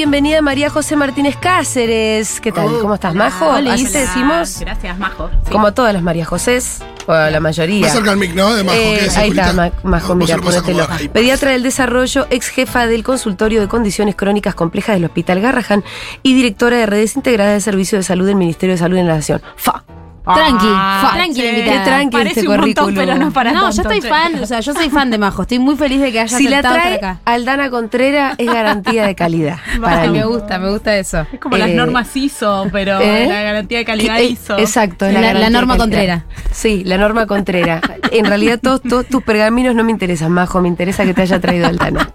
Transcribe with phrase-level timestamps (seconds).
[0.00, 2.40] Bienvenida María José Martínez Cáceres.
[2.40, 2.68] ¿Qué tal?
[2.80, 3.50] ¿Cómo estás, Majo?
[3.50, 3.92] Hola, Así hola.
[3.92, 4.56] te decimos.
[4.60, 5.28] Gracias, Majo.
[5.44, 5.50] Sí.
[5.52, 7.82] Como todas las María Josés, o la mayoría.
[7.82, 8.54] Más cerca al mic, ¿no?
[8.54, 9.52] De Majo, Eh, es ahí está.
[9.52, 10.86] Ma- Majo, mira, ponételo.
[11.12, 15.84] Pediatra del Desarrollo, ex jefa del consultorio de condiciones crónicas complejas del Hospital Garrahan
[16.22, 19.16] y directora de redes integradas de servicio de salud del Ministerio de Salud en la
[19.16, 19.42] Nación.
[19.56, 19.84] ¡Fa!
[20.34, 21.78] Tranqui, Ah, tranqui, che, invitada.
[21.78, 24.08] Qué tranqui Parece este un montón, pero no para No, yo tanto, estoy che.
[24.08, 25.42] fan, o sea, yo soy fan de Majo.
[25.42, 27.18] Estoy muy feliz de que haya Si la trae acá.
[27.24, 29.58] Aldana Contrera es garantía de calidad.
[29.80, 30.18] para mí.
[30.18, 31.26] me gusta, me gusta eso.
[31.32, 33.26] Es como las Eh, normas ISO, pero ¿eh?
[33.28, 34.58] la garantía de calidad Eh, ISO.
[34.58, 35.76] Exacto, La- norma.
[35.76, 36.24] Contrera.
[36.52, 37.80] Sí, la norma Contrera.
[38.10, 41.40] En realidad todos, todos tus pergaminos no me interesan, Majo, me interesa que te haya
[41.40, 42.10] traído Aldana.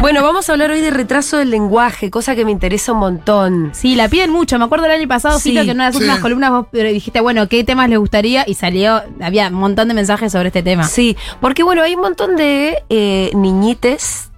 [0.00, 3.70] Bueno, vamos a hablar hoy de retraso del lenguaje, cosa que me interesa un montón.
[3.74, 4.58] Sí, la piden mucho.
[4.58, 6.22] Me acuerdo el año pasado, Sí, Fito, que en una de las sí.
[6.22, 8.44] columnas vos dijiste, bueno, ¿qué temas les gustaría?
[8.46, 10.84] Y salió, había un montón de mensajes sobre este tema.
[10.84, 14.30] Sí, porque bueno, hay un montón de eh, niñites.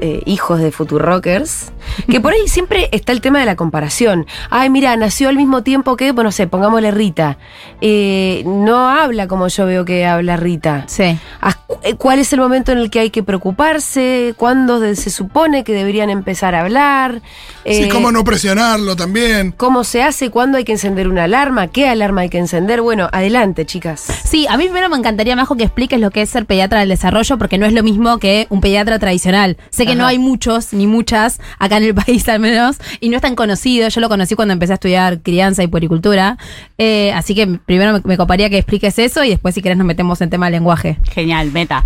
[0.00, 1.72] Eh, hijos de Futurockers,
[2.08, 4.26] que por ahí siempre está el tema de la comparación.
[4.50, 7.38] Ay, mira, nació al mismo tiempo que, bueno, no sé, pongámosle Rita.
[7.80, 10.84] Eh, no habla como yo veo que habla Rita.
[10.86, 11.18] Sí.
[11.40, 14.34] ¿A cu- eh, ¿Cuál es el momento en el que hay que preocuparse?
[14.36, 17.22] ¿Cuándo se supone que deberían empezar a hablar?
[17.64, 19.52] Sí, cómo no presionarlo también.
[19.56, 20.30] ¿Cómo se hace?
[20.30, 21.68] ¿Cuándo hay que encender una alarma?
[21.68, 22.80] ¿Qué alarma hay que encender?
[22.80, 24.06] Bueno, adelante, chicas.
[24.24, 26.88] Sí, a mí primero me encantaría, Majo, que expliques lo que es ser pediatra del
[26.88, 29.56] desarrollo, porque no es lo mismo que un pediatra tradicional.
[29.70, 29.98] Sé que Ajá.
[30.00, 33.34] no hay muchos, ni muchas, acá en el país al menos, y no es tan
[33.34, 33.88] conocido.
[33.88, 36.38] Yo lo conocí cuando empecé a estudiar crianza y puericultura.
[36.78, 39.86] Eh, así que primero me, me coparía que expliques eso y después, si querés, nos
[39.86, 40.98] metemos en tema del lenguaje.
[41.12, 41.84] Genial, meta.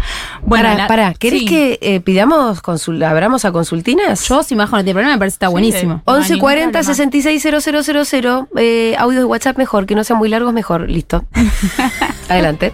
[0.49, 1.47] para, la- para, ¿querés sí.
[1.47, 4.27] que eh, pidamos, consul abramos a consultinas?
[4.29, 6.03] Yo, si Majo no tiene problema, me parece que está buenísimo.
[6.07, 6.95] No hay ningún 1140 problema.
[6.95, 11.25] 660000, eh, audios de WhatsApp mejor, que no sean muy largos mejor, listo.
[12.29, 12.73] Adelante.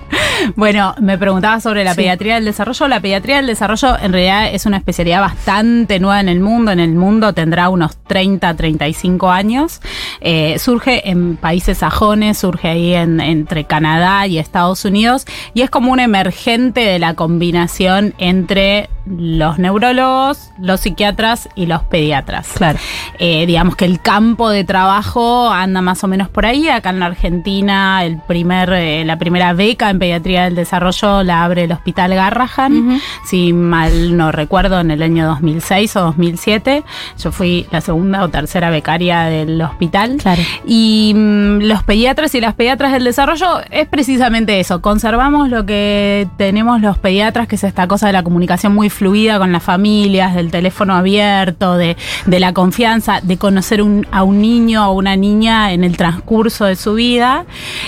[0.56, 1.96] Bueno, me preguntaba sobre la Sí.
[1.96, 2.86] pediatría del desarrollo.
[2.88, 6.70] La pediatría del desarrollo en realidad es una especialidad bastante nueva en el mundo.
[6.70, 9.80] En el mundo tendrá unos 30, 35 años.
[10.20, 15.70] Eh, surge en países sajones, surge ahí en- entre Canadá y Estados Unidos y es
[15.70, 22.48] como un emergente de la combinación entre los neurólogos, los psiquiatras y los pediatras.
[22.54, 22.78] Claro.
[23.18, 26.68] Eh, digamos que el campo de trabajo anda más o menos por ahí.
[26.68, 31.44] Acá en la Argentina, el primer, eh, la primera beca en pediatría del desarrollo la
[31.44, 33.00] abre el Hospital Garrahan.
[33.26, 36.84] Si mal no recuerdo, en el año 2006 o 2007.
[37.18, 40.16] Yo fui la segunda o tercera becaria del hospital.
[40.18, 40.42] Claro.
[40.66, 44.80] Y mm, los pediatras y las pediatras del desarrollo es precisamente eso.
[44.80, 49.38] Conservamos lo que tenemos los pediatras, que es esta cosa de la comunicación muy fluida
[49.38, 51.96] con las familias, del teléfono abierto, de,
[52.26, 56.66] de la confianza, de conocer un- a un niño o una niña en el transcurso
[56.66, 57.46] de su vida.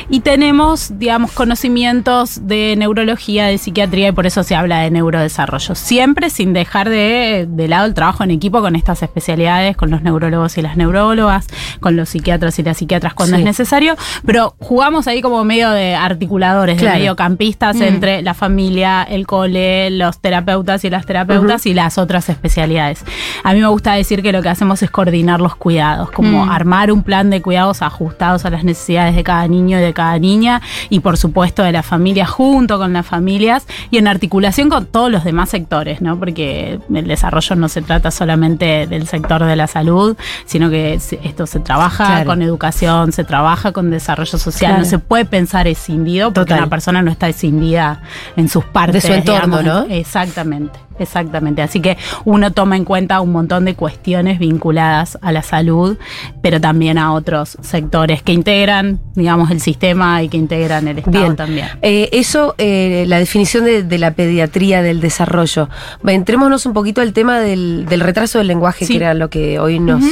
[0.09, 5.75] Y tenemos, digamos, conocimientos de neurología, de psiquiatría, y por eso se habla de neurodesarrollo.
[5.75, 10.01] Siempre sin dejar de, de lado el trabajo en equipo con estas especialidades, con los
[10.03, 11.47] neurólogos y las neurólogas,
[11.81, 13.43] con los psiquiatras y las psiquiatras cuando Sí.
[13.43, 16.95] es necesario, pero jugamos ahí como medio de articuladores, Claro.
[16.95, 17.83] de mediocampistas Mm.
[17.83, 23.05] entre la familia, el cole, los terapeutas y las terapeutas y las otras especialidades.
[23.43, 26.51] A mí me gusta decir que lo que hacemos es coordinar los cuidados, como Mm.
[26.51, 30.19] armar un plan de cuidados ajustados a las necesidades de cada niño y de cada
[30.19, 34.87] niña y por supuesto de la familia junto con las familias y en articulación con
[34.87, 36.19] todos los demás sectores, ¿no?
[36.19, 41.47] Porque el desarrollo no se trata solamente del sector de la salud, sino que esto
[41.47, 42.27] se trabaja Claro.
[42.27, 44.85] con educación, se trabaja con desarrollo social, Claro.
[44.85, 46.59] no se puede pensar escindido porque Total.
[46.59, 48.03] una persona no está escindida
[48.37, 49.03] en sus partes.
[49.03, 49.89] De su entorno, digamos.
[49.89, 49.95] ¿no?
[49.95, 51.63] Exactamente, exactamente.
[51.63, 55.97] Así que uno toma en cuenta un montón de cuestiones vinculadas a la salud,
[56.43, 61.19] pero también a otros sectores que integran, digamos, el sistema y que integran el Estado
[61.19, 61.37] Bien.
[61.37, 61.69] también.
[61.83, 65.69] Eh, eso, eh, la definición de, de la pediatría del desarrollo.
[66.07, 68.93] Entrémonos un poquito al tema del, del retraso del lenguaje, Sí.
[68.95, 70.03] que era lo que hoy nos,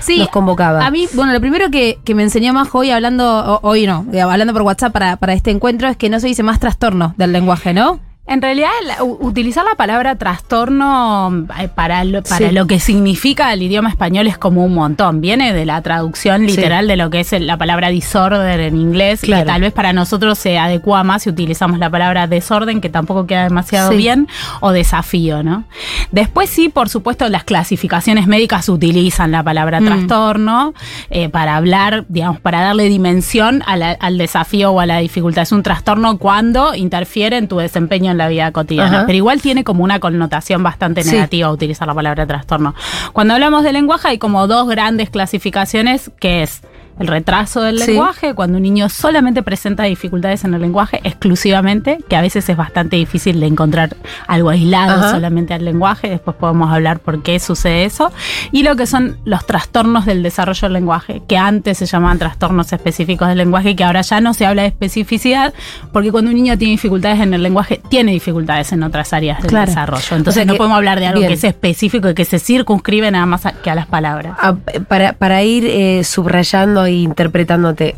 [0.00, 0.84] Sí, nos convocaba.
[0.86, 4.20] A mí, bueno, lo primero que, que me enseñó más hoy hablando, hoy no, eh,
[4.20, 7.32] hablando por WhatsApp para, para este encuentro es que no se dice más trastorno del
[7.32, 8.00] lenguaje, ¿no?
[8.28, 12.54] En realidad, la- utilizar la palabra trastorno eh, para, lo, para Sí.
[12.54, 15.20] lo que significa el idioma español es como un montón.
[15.20, 19.20] Viene de la traducción literal de lo que es el- la palabra disorder en inglés.
[19.22, 19.44] Claro.
[19.44, 23.26] Y tal vez para nosotros se adecua más si utilizamos la palabra desorden, que tampoco
[23.26, 23.96] queda demasiado Sí.
[23.96, 24.28] bien,
[24.60, 25.64] o desafío, ¿no?
[26.12, 29.84] Después sí, por supuesto, las clasificaciones médicas utilizan la palabra Mm.
[29.86, 30.74] trastorno
[31.10, 35.44] eh, para hablar, digamos, para darle dimensión la- al desafío o a la dificultad.
[35.44, 38.98] Es un trastorno cuando interfiere en tu desempeño en la vida cotidiana.
[38.98, 39.06] Ajá.
[39.06, 41.12] Pero igual tiene como una connotación bastante Sí.
[41.12, 42.74] negativa utilizar la palabra trastorno.
[43.12, 46.62] Cuando hablamos de lenguaje hay como dos grandes clasificaciones que es
[46.98, 47.88] el retraso del Sí.
[47.92, 52.56] lenguaje, cuando un niño solamente presenta dificultades en el lenguaje exclusivamente, que a veces es
[52.56, 53.96] bastante difícil de encontrar
[54.26, 55.10] algo aislado Ajá.
[55.12, 58.10] solamente al lenguaje, después podemos hablar por qué sucede eso,
[58.52, 62.72] y lo que son los trastornos del desarrollo del lenguaje, que antes se llamaban trastornos
[62.72, 65.54] específicos del lenguaje que ahora ya no se habla de especificidad,
[65.92, 69.48] porque cuando un niño tiene dificultades en el lenguaje, tiene dificultades en otras áreas del
[69.50, 69.66] Claro.
[69.66, 70.16] desarrollo.
[70.16, 71.28] Entonces O sea no que- podemos hablar de algo bien.
[71.28, 74.36] que es específico y que se circunscribe nada más a- que a las palabras.
[74.40, 74.54] Ah,
[74.88, 77.96] para, para ir eh, subrayando interpretándote,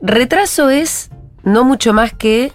[0.00, 1.10] retraso es
[1.42, 2.52] no mucho más que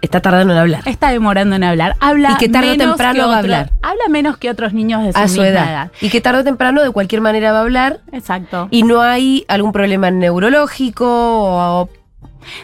[0.00, 0.82] está tardando en hablar.
[0.86, 1.96] Está demorando en hablar.
[2.00, 3.72] Habla Y que tarde o temprano va a hablar.
[3.82, 5.70] Habla menos que otros niños de su, a su edad.
[5.70, 5.90] edad.
[6.00, 8.68] Y que tarde o temprano de cualquier manera va a hablar Exacto.
[8.70, 11.88] y no hay algún problema neurológico o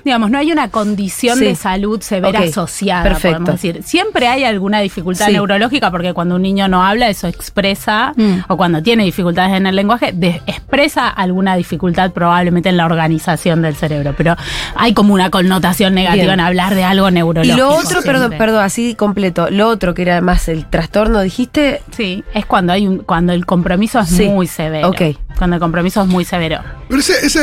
[0.04, 1.44] digamos, no hay una condición Sí.
[1.46, 3.38] de salud severa Ok, asociada, perfecto.
[3.44, 3.82] podemos decir.
[3.82, 5.32] Siempre hay alguna dificultad Sí.
[5.32, 8.40] neurológica porque cuando un niño no habla, eso expresa, Mm.
[8.48, 10.12] o cuando tiene dificultades en el lenguaje,
[10.46, 14.14] expresa alguna dificultad probablemente en la organización del cerebro.
[14.16, 14.36] Pero
[14.76, 16.34] hay como una connotación negativa Bien.
[16.34, 17.56] en hablar de algo Y neurológico.
[17.56, 18.12] lo otro, siempre.
[18.12, 19.48] perdón, perdón, así completo.
[19.50, 21.82] Lo otro que era más el trastorno, dijiste.
[21.96, 24.28] Sí, es cuando hay un, cuando el compromiso es Sí.
[24.28, 24.88] muy severo.
[24.90, 25.00] Ok.
[25.38, 26.60] Cuando el compromiso es muy severo.
[26.88, 27.40] Pero ese, ese,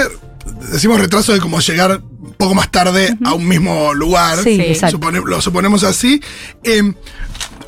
[0.72, 4.44] decimos retraso de como llegar un poco más tarde a un mismo lugar.
[4.44, 4.62] Sí, Sí.
[4.62, 4.98] exacto.
[4.98, 6.22] Supone- lo suponemos así.
[6.64, 6.94] Eh,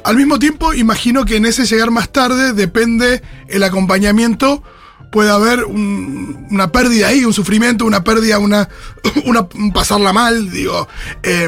[0.03, 4.63] al mismo tiempo, imagino que en ese llegar más tarde depende el acompañamiento.
[5.11, 8.69] Puede haber un- una pérdida ahí, un sufrimiento, una pérdida, una,
[9.25, 10.87] una un pasarla mal, digo,
[11.23, 11.47] eh,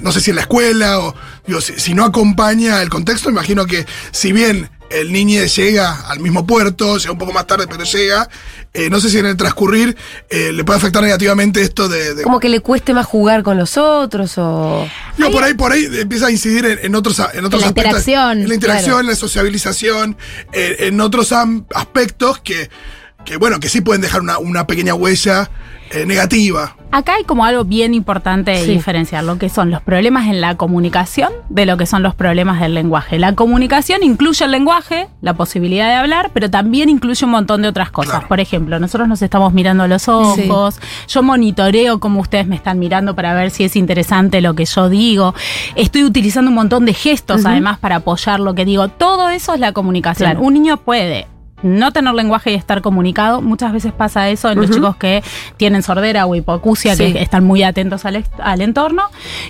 [0.00, 1.14] no sé si en la escuela o
[1.46, 6.20] digo, si, si no acompaña el contexto, imagino que si bien el niño llega al
[6.20, 8.28] mismo puerto, llega un poco más tarde, pero llega,
[8.74, 9.96] eh, no sé si en el transcurrir
[10.30, 13.58] eh, le puede afectar negativamente esto de, de Como que le cueste más jugar con
[13.58, 14.88] los otros o.
[15.18, 17.66] no, por ahí, por ahí empieza a incidir en, en otros, en otros En la
[17.68, 17.84] aspectos.
[17.84, 19.00] interacción, En la interacción, claro.
[19.00, 20.16] en la sociabilización,
[20.52, 21.32] eh, en otros
[21.74, 22.70] aspectos que,
[23.24, 25.50] que, bueno, que sí pueden dejar una, una pequeña huella
[25.94, 26.76] eh, negativa.
[26.90, 28.70] Acá hay como algo bien importante de Sí.
[28.72, 32.60] diferenciar lo que son los problemas en la comunicación de lo que son los problemas
[32.60, 33.18] del lenguaje.
[33.18, 37.68] La comunicación incluye el lenguaje, la posibilidad de hablar, pero también incluye un montón de
[37.68, 38.12] otras cosas.
[38.12, 38.28] Claro.
[38.28, 40.78] Por ejemplo, nosotros nos estamos mirando a los ojos,
[41.08, 44.90] yo monitoreo cómo ustedes me están mirando para ver si es interesante lo que yo
[44.90, 45.34] digo.
[45.76, 48.88] Estoy utilizando un montón de gestos además para apoyar lo que digo.
[48.88, 50.30] Todo eso es la comunicación.
[50.30, 50.44] Claro.
[50.44, 51.26] Un niño puede
[51.62, 53.40] no tener lenguaje y estar comunicado.
[53.42, 55.22] Muchas veces pasa eso en los chicos que
[55.56, 57.12] tienen sordera o hipoacusia, Sí.
[57.12, 59.02] que están muy atentos al, entorno.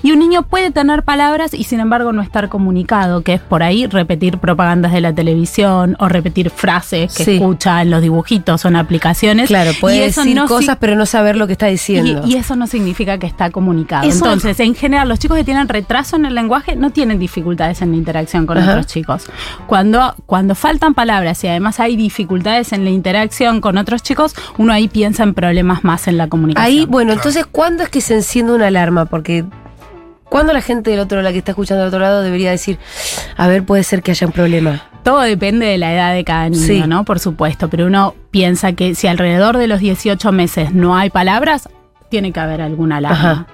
[0.02, 3.62] Y un niño puede tener palabras y sin embargo no estar comunicado, que es por
[3.62, 7.34] ahí repetir propagandas de la televisión o repetir frases que Sí.
[7.36, 9.48] escucha en los dibujitos o en aplicaciones.
[9.48, 12.22] Claro, puede y decir no si- cosas, pero no saber lo que está diciendo.
[12.26, 14.06] y, y eso no significa que está comunicado.
[14.08, 17.82] Eso- Entonces, en general, los chicos que tienen retraso en el lenguaje no tienen dificultades
[17.82, 19.26] en la interacción con otros chicos.
[19.66, 24.72] Cuando, cuando faltan palabras y además hay dificultades en la interacción con otros chicos, uno
[24.72, 26.66] ahí piensa en problemas más en la comunicación.
[26.66, 29.06] Ahí, bueno, entonces, ¿cuándo es que se enciende una alarma?
[29.06, 29.44] Porque.
[30.28, 32.78] ¿Cuándo la gente del otro, la que está escuchando del otro lado, debería decir,
[33.36, 34.82] a ver, puede ser que haya un problema?
[35.04, 36.82] Todo depende de la edad de cada niño, Sí.
[36.86, 37.04] ¿no?
[37.04, 41.68] Por supuesto, pero uno piensa que si alrededor de los 18 meses no hay palabras,
[42.08, 43.30] tiene que haber alguna alarma.
[43.30, 43.46] Ajá.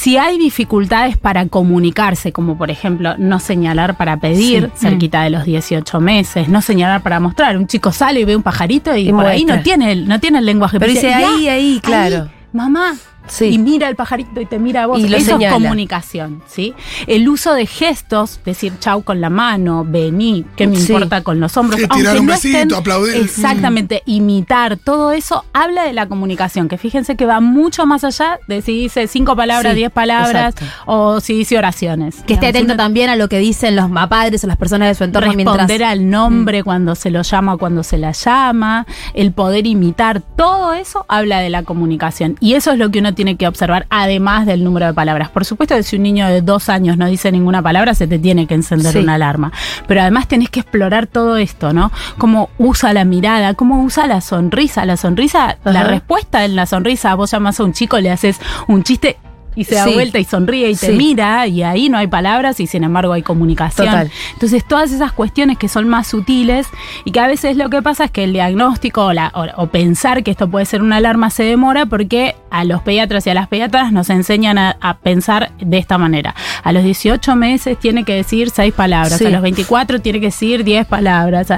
[0.00, 4.86] Si hay dificultades para comunicarse, como por ejemplo no señalar para pedir Sí.
[4.86, 8.44] cerquita de los 18 meses, no señalar para mostrar, un chico sale y ve un
[8.44, 10.78] pajarito y, Y por ahí no tiene, el- no tiene el lenguaje.
[10.78, 12.28] Pero dice "Ya, ahí, ahí, claro.
[12.52, 12.94] mamá.
[13.28, 13.46] Sí.
[13.46, 14.98] Y mira el pajarito y te mira a vos.
[15.00, 15.56] Y lo Eso señala.
[15.56, 16.74] es comunicación, ¿sí?
[17.06, 20.92] El uso de gestos, decir chau con la mano, vení, ¿qué me Sí.
[20.92, 21.80] importa con los hombros?
[21.80, 23.16] Sí, tirar Aunque un no besito, estén- aplaudir.
[23.16, 28.38] Exactamente, imitar, todo eso habla de la comunicación, que fíjense que va mucho más allá
[28.48, 30.64] de si dice cinco palabras, Sí, diez palabras, exacto.
[30.86, 32.16] o si dice oraciones.
[32.26, 35.04] Que esté atento también a lo que dicen los padres o las personas de su
[35.04, 35.90] entorno responder mientras.
[35.92, 40.72] al nombre cuando se lo llama o cuando se la llama, el poder imitar, todo
[40.74, 42.36] eso habla de la comunicación.
[42.40, 45.28] Y eso es lo que uno tiene que observar, además del número de palabras.
[45.28, 48.16] Por supuesto que si un niño de dos años no dice ninguna palabra, se te
[48.20, 48.98] tiene que encender Sí.
[49.00, 49.50] una alarma.
[49.88, 51.90] Pero además tenés que explorar todo esto, ¿no?
[52.16, 54.84] Cómo usa la mirada, cómo usa la sonrisa.
[54.84, 58.84] La sonrisa, la respuesta en la sonrisa, vos llamas a un chico, le haces un
[58.84, 59.16] chiste
[59.58, 59.92] y se da Sí.
[59.94, 60.92] vuelta y sonríe y te Sí.
[60.92, 63.86] mira y ahí no hay palabras y sin embargo hay comunicación.
[63.88, 64.10] Total.
[64.34, 66.66] Entonces todas esas cuestiones que son más sutiles
[67.04, 69.66] y que a veces lo que pasa es que el diagnóstico o, la- o- o
[69.66, 73.34] pensar que esto puede ser una alarma se demora porque a los pediatras y a
[73.34, 76.34] las pediatras nos enseñan a, a pensar de esta manera.
[76.62, 79.26] A los 18 meses tiene que decir 6 palabras, Sí.
[79.26, 81.48] a los 24 tiene que decir 10 palabras.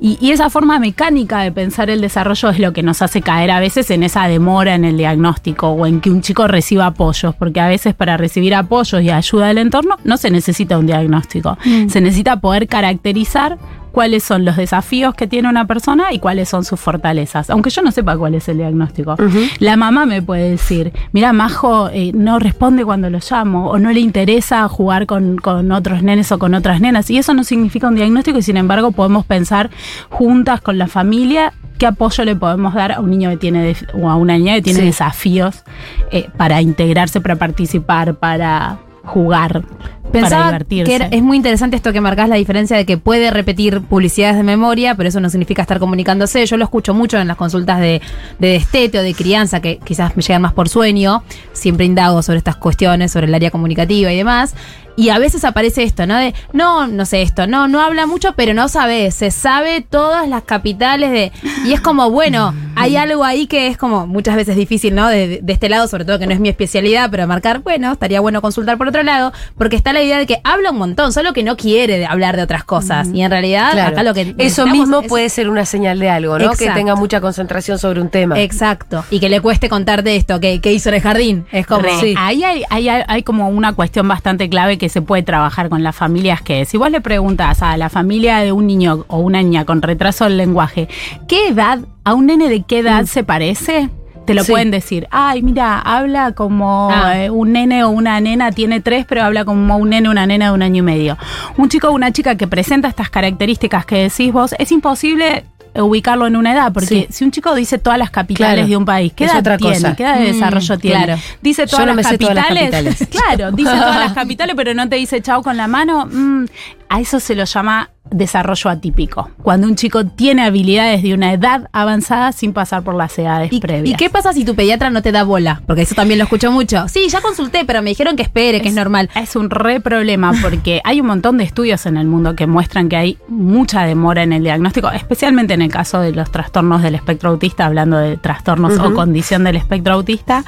[0.00, 3.50] Y, y esa forma mecánica de pensar el desarrollo es lo que nos hace caer
[3.50, 6.90] a veces en esa demora en el diagnóstico o en que un chico reciba
[7.34, 11.58] porque a veces para recibir apoyos y ayuda del entorno no se necesita un diagnóstico,
[11.88, 13.58] se necesita poder caracterizar
[13.92, 17.82] cuáles son los desafíos que tiene una persona y cuáles son sus fortalezas, aunque yo
[17.82, 19.16] no sepa cuál es el diagnóstico.
[19.58, 23.90] La mamá me puede decir, mira, Majo eh, no responde cuando lo llamo o no
[23.92, 27.88] le interesa jugar con, con otros nenes o con otras nenas y eso no significa
[27.88, 29.70] un diagnóstico y sin embargo podemos pensar
[30.08, 34.10] juntas con la familia qué apoyo le podemos dar a un niño que tiene o
[34.10, 34.86] a una niña que tiene Sí.
[34.86, 35.64] desafíos
[36.12, 40.84] eh, para integrarse, para participar, para jugar, para Pensaba divertirse.
[40.90, 44.36] que era- es muy interesante esto que marcás la diferencia de que puede repetir publicidades
[44.36, 46.44] de memoria, pero eso no significa estar comunicándose.
[46.46, 48.02] Yo lo escucho mucho en las consultas de,
[48.40, 51.22] de destete o de crianza, que quizás me llegan más por sueño.
[51.52, 54.54] Siempre indago sobre estas cuestiones, sobre el área comunicativa y demás.
[55.00, 56.16] Y a veces aparece esto, ¿no?
[56.18, 60.28] De, no, no sé esto, no, no habla mucho, pero no sabe, se sabe todas
[60.28, 61.32] las capitales de...
[61.64, 65.08] Y es como, bueno, hay algo ahí que es como muchas veces difícil, ¿no?
[65.08, 68.20] De, de este lado, sobre todo que no es mi especialidad, pero marcar, bueno, estaría
[68.20, 71.32] bueno consultar por otro lado, porque está la idea de que habla un montón, solo
[71.32, 73.08] que no quiere hablar de otras cosas.
[73.14, 73.92] Y en realidad, Claro.
[73.92, 74.34] acá lo que...
[74.38, 76.52] Eso mismo es- puede ser una señal de algo, ¿no?
[76.52, 78.38] Que tenga mucha concentración sobre un tema.
[78.40, 79.02] Exacto.
[79.10, 81.46] Y que le cueste contarte esto, que, que hizo en el jardín.
[81.52, 81.88] Es como...
[82.00, 82.14] Sí.
[82.18, 85.96] Ahí hay, hay- hay como una cuestión bastante clave que se puede trabajar con las
[85.96, 89.42] familias, que es, si vos le preguntas a la familia de un niño o una
[89.42, 90.88] niña con retraso del lenguaje,
[91.28, 93.88] ¿qué edad, a un nene de qué edad se parece?
[94.26, 94.52] Te lo Sí.
[94.52, 97.18] pueden decir, ay, mira, habla como Ah.
[97.18, 100.26] eh, un nene o una nena tiene tres, pero habla como un nene o una
[100.26, 101.16] nena de un año y medio.
[101.56, 106.26] Un chico o una chica que presenta estas características que decís vos, es imposible ubicarlo
[106.26, 107.06] en una edad, porque Sí.
[107.10, 108.68] si un chico dice todas las capitales Claro.
[108.68, 109.74] de un país, ¿qué Es edad otra tiene?
[109.74, 109.96] cosa.
[109.96, 111.04] ¿Qué edad de Mm, desarrollo tiene?
[111.04, 111.22] claro.
[111.42, 112.70] Dice todas, no las, sé todas las capitales.
[112.96, 113.08] capitales.
[113.10, 116.06] Claro, dice todas las capitales, pero no te dice chao con la mano.
[116.10, 116.46] Mm,
[116.88, 119.30] a eso se lo llama desarrollo atípico.
[119.42, 123.60] Cuando un chico tiene habilidades de una edad avanzada sin pasar por las edades ¿Y,
[123.60, 123.94] previas.
[123.94, 125.62] ¿Y qué pasa si tu pediatra no te da bola?
[125.66, 126.88] Porque eso también lo escucho mucho.
[126.88, 129.10] Sí, ya consulté, pero me dijeron que espere, que es, normal.
[129.14, 132.88] Es un re problema porque hay un montón de estudios en el mundo que muestran
[132.88, 136.94] que hay mucha demora en el diagnóstico, especialmente en el caso de los trastornos del
[136.94, 140.44] espectro autista, hablando de trastornos o condición del espectro autista.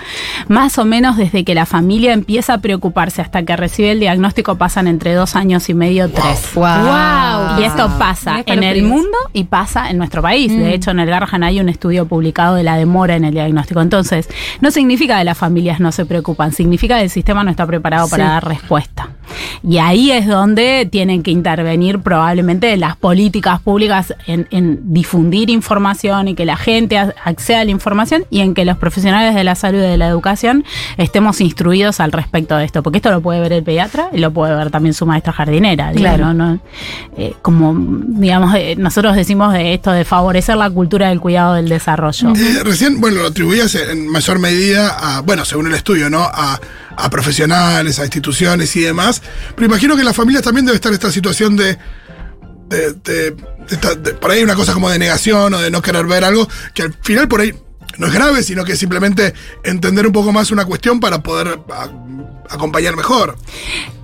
[0.48, 4.56] Más o menos desde que la familia empieza a preocuparse hasta que recibe el diagnóstico
[4.56, 6.50] pasan entre dos años y medio, tres.
[6.54, 7.41] Wow.
[7.58, 10.52] Y esto pasa en el mundo y pasa en nuestro país.
[10.52, 10.58] Mm.
[10.58, 13.80] De hecho, en el Garrahan hay un estudio publicado de la demora en el diagnóstico.
[13.80, 14.28] Entonces,
[14.60, 18.08] no significa que las familias no se preocupan, significa que el sistema no está preparado
[18.08, 19.10] para dar respuesta.
[19.62, 26.28] Y ahí es donde tienen que intervenir probablemente las políticas públicas en, en difundir información
[26.28, 29.54] y que la gente acceda a la información y en que los profesionales de la
[29.54, 30.64] salud y de la educación
[30.96, 32.82] estemos instruidos al respecto de esto.
[32.82, 35.92] Porque esto lo puede ver el pediatra y lo puede ver también su maestra jardinera.
[35.92, 36.32] Claro.
[36.32, 36.34] ¿no?
[36.34, 36.60] No,
[37.16, 41.68] eh, como, digamos, eh, nosotros decimos de esto de favorecer la cultura del cuidado del
[41.68, 42.32] desarrollo.
[42.34, 46.20] Eh, recién, bueno, lo atribuías en mayor medida a, bueno, según el estudio, ¿no?
[46.22, 46.60] A,
[46.96, 49.21] a profesionales, a instituciones y demás.
[49.54, 51.78] Pero imagino que en las familias también debe estar esta situación de.
[52.68, 53.36] de, de-
[54.02, 56.82] de por ahí una cosa como de negación o de no querer ver algo que
[56.82, 57.54] al final por ahí
[57.98, 61.60] no es grave, sino que simplemente entender un poco más una cuestión para poder
[62.50, 63.36] acompañar mejor.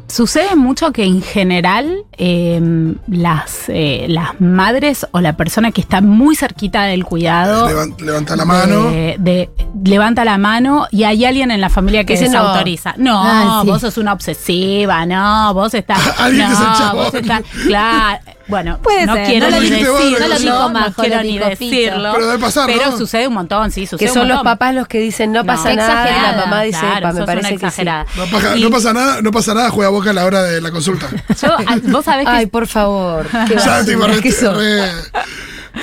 [0.09, 2.61] Sucede mucho que en general eh,
[3.09, 8.35] las, eh, las madres o la persona que está muy cerquita del cuidado Levan- levanta
[8.35, 8.85] la mano.
[8.91, 9.51] de- de-
[9.85, 12.39] levanta la mano y hay alguien en la familia que Dice no.
[12.41, 12.95] desautoriza.
[12.97, 13.69] No, Ah, sí.
[13.71, 15.99] vos sos una obsesiva, no, vos estás.
[16.19, 17.43] Alguien que es el vos estás.
[17.67, 18.19] Claro.
[18.49, 21.23] Bueno, Puede no ser, quiero no lo ni no lo dijo no Majo, quiero lo
[21.23, 22.13] ni decirlo.
[22.15, 22.97] Pero debe pasar, Pero ¿no?
[22.99, 25.71] sucede un montón, sí, sucede Que un son los papás los que dicen no pasa
[25.71, 25.77] No.
[25.77, 27.83] nada y la mamá dice, Claro, "Pa, me parece una que sí.
[27.85, 30.61] No, paja- Y no pasa nada, no pasa nada, juega boca a la hora de
[30.61, 31.09] la consulta.
[31.43, 33.27] yo, ah, vos sabés que Ay, por favor.
[33.47, 34.31] Qué Ya te basura que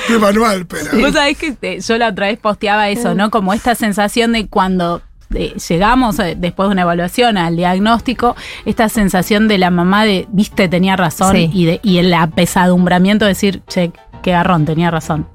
[0.10, 0.91] re, manual, pero.
[1.00, 3.29] Vos sabés que eh, yo la otra vez posteaba eso, ¿no?
[3.29, 5.01] Como esta sensación de cuando
[5.36, 10.68] eh, llegamos después de una evaluación al diagnóstico, esta sensación de la mamá de, viste,
[10.68, 11.50] tenía razón, Sí.
[11.54, 13.92] y, de, y el apesadumbramiento de decir, che,
[14.24, 15.27] qué garrón, tenía razón.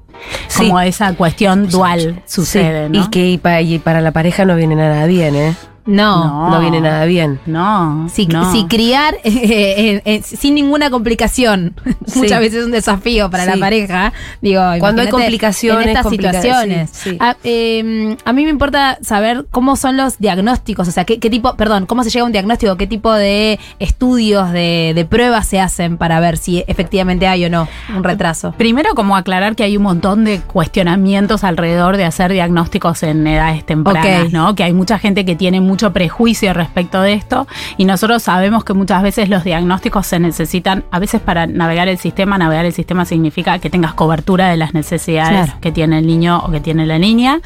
[0.47, 0.67] Sí.
[0.67, 2.99] Como esa cuestión dual Sí, sucede, ¿no?
[3.03, 5.55] Y que y pa- y para la pareja no viene nada bien, ¿eh?
[5.85, 6.49] No.
[6.49, 7.39] no viene nada bien.
[7.45, 8.07] No.
[8.13, 8.51] Si, no.
[8.51, 11.73] si criar eh, eh, eh, sin ninguna complicación,
[12.05, 12.19] Sí.
[12.19, 14.11] muchas veces es un desafío para la pareja.
[14.41, 16.89] Digo, Cuando hay complicaciones, En estas complica- situaciones.
[16.91, 17.17] sí, sí.
[17.19, 21.29] A, eh, a mí me importa saber cómo son los diagnósticos, o sea, qué, qué
[21.29, 25.47] tipo, perdón, cómo se llega a un diagnóstico, qué tipo de estudios, de, de pruebas
[25.47, 28.53] se hacen para ver si efectivamente hay o no un retraso.
[28.57, 33.65] Primero, como aclarar que hay un montón de cuestionamientos alrededor de hacer diagnósticos en edades
[33.65, 34.31] tempranas.
[34.31, 34.55] ¿no?
[34.55, 37.47] Que hay mucha gente que tiene mucho prejuicio respecto de esto
[37.77, 41.97] y nosotros sabemos que muchas veces los diagnósticos se necesitan, a veces para navegar el
[41.97, 45.53] sistema, navegar el sistema significa que tengas cobertura de las necesidades Claro.
[45.61, 47.39] que tiene el niño o que tiene la niña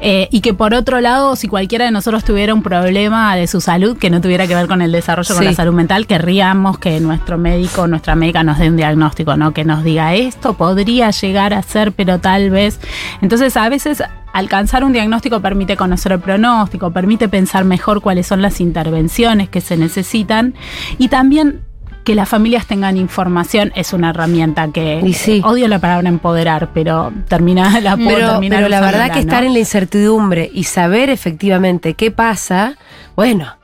[0.00, 3.60] eh, y que por otro lado, si cualquiera de nosotros tuviera un problema de su
[3.60, 6.98] salud que no tuviera que ver con el desarrollo, con la salud mental, querríamos que
[7.00, 9.52] nuestro médico nuestra médica nos dé un diagnóstico, ¿no?
[9.52, 12.80] Que nos diga esto podría llegar a ser, pero tal vez.
[13.20, 14.02] Entonces, a veces
[14.38, 19.60] alcanzar un diagnóstico permite conocer el pronóstico, permite pensar mejor cuáles son las intervenciones que
[19.60, 20.54] se necesitan
[20.98, 21.62] y también
[22.04, 25.42] que las familias tengan información es una herramienta que sí.
[25.44, 29.20] odio la palabra empoderar, pero termina la puedo Pero, terminar pero la verdad que ¿no?
[29.20, 32.76] estar en la incertidumbre y saber efectivamente qué pasa,
[33.16, 33.56] bueno,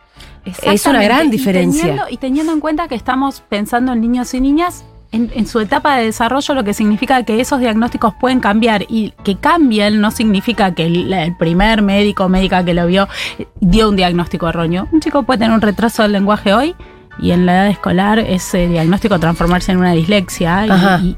[0.44, 1.82] es una gran y diferencia.
[1.82, 5.60] teniendo- Y teniendo, en cuenta que estamos pensando en niños y niñas en, en su
[5.60, 10.10] etapa de desarrollo, lo que significa que esos diagnósticos pueden cambiar y que cambien no
[10.10, 14.48] significa que el, el primer médico o médica que lo vio eh, dio un diagnóstico
[14.48, 14.88] erróneo.
[14.90, 16.74] Un chico puede tener un retraso del lenguaje hoy.
[17.18, 20.66] Y en la edad escolar ese diagnóstico transformarse en una dislexia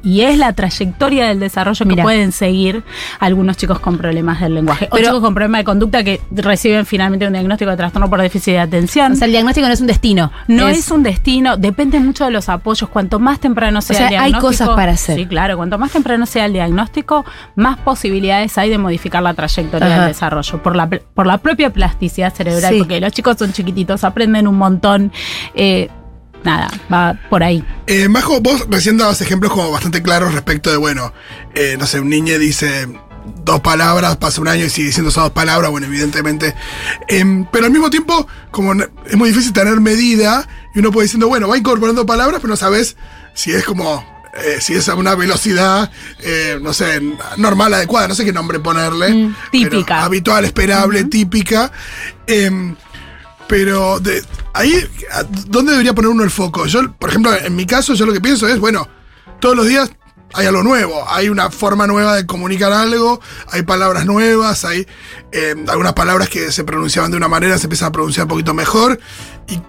[0.03, 2.83] y- es la trayectoria del desarrollo que pueden seguir
[3.21, 6.85] algunos chicos con problemas del lenguaje o Pero- chicos con problemas de conducta que reciben
[6.85, 9.13] finalmente un diagnóstico de trastorno por déficit de atención.
[9.13, 10.33] O sea, el diagnóstico no es un destino.
[10.49, 12.89] No es, un destino, depende mucho de los apoyos.
[12.91, 14.47] Cuanto más temprano sea, sea, el hay diagnóstico.
[14.49, 15.17] cosas para hacer.
[15.17, 15.57] Sí, claro.
[15.57, 17.25] Cuanto más temprano sea el diagnóstico,
[17.55, 19.99] más posibilidades hay de modificar la trayectoria Ajá.
[20.01, 20.63] del desarrollo.
[20.63, 22.79] Por la, por la propia plasticidad cerebral, Sí.
[22.79, 25.13] porque los chicos son chiquititos, aprenden un montón.
[25.55, 25.84] eh,
[26.45, 27.65] nada, va por ahí.
[27.87, 31.13] Eh, Majo, vos recién dabas ejemplos como bastante claros respecto de, bueno,
[31.55, 32.89] eh, no sé, un niño dice
[33.45, 36.55] dos palabras, pasa un año y sigue diciendo esas dos palabras, bueno, evidentemente.
[37.09, 41.29] Em, pero al mismo tiempo, como es muy difícil tener medida, y uno puede diciendo,
[41.29, 42.97] bueno, va incorporando palabras, pero no sabes
[43.35, 44.05] si es como,
[44.45, 47.01] eh, si es a una velocidad, eh, no sé,
[47.37, 49.15] normal, adecuada, no sé qué nombre ponerle.
[49.15, 50.05] Mm, típica.
[50.05, 51.71] habitual, esperable, típica.
[52.27, 52.77] Em,
[53.49, 54.23] pero de
[54.53, 56.67] ahí, ¿a ¿dónde debería poner uno el foco?
[56.67, 58.89] Yo, por ejemplo, en mi caso, yo lo que pienso es, bueno,
[59.41, 59.91] todos los días
[60.35, 63.21] hay algo nuevo, hay una forma nueva de comunicar algo,
[63.51, 64.87] hay palabras nuevas, hay
[65.33, 68.53] eh, algunas palabras que se pronunciaban de una manera, se empiezan a pronunciar un poquito
[68.53, 68.99] mejor.
[69.49, 69.61] Y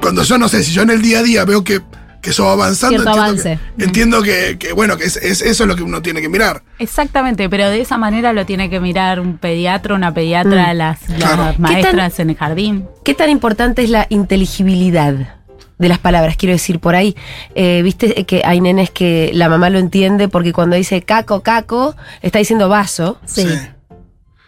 [0.00, 1.82] cuando yo no sé, si yo en el día a día veo que,
[2.24, 3.58] que eso va avanzando, Cierto entiendo, avance.
[3.76, 6.30] Que, entiendo que, que, bueno, que es, es- eso es lo que uno tiene que
[6.30, 6.62] mirar.
[6.78, 10.76] Exactamente, pero de esa manera lo tiene que mirar un pediatra, una pediatra, Mm.
[10.78, 10.98] las,
[11.58, 12.86] maestras en el jardín.
[13.04, 15.14] ¿Qué tan importante es la inteligibilidad
[15.78, 16.36] de las palabras?
[16.38, 17.14] Quiero decir, por ahí,
[17.54, 21.94] eh, viste que hay nenes que la mamá lo entiende porque cuando dice caco, caco,
[22.22, 23.46] está diciendo vaso, Sí.